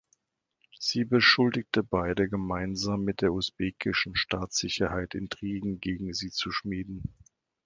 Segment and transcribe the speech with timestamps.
[0.79, 7.03] Sie beschuldigte beide, gemeinsam mit der usbekischen Staatssicherheit Intrigen gegen sie zu schmieden.